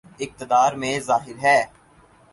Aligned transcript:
اقتدار 0.19 0.73
میں 0.73 0.99
ظاہر 0.99 1.37
ہے۔ 1.43 1.59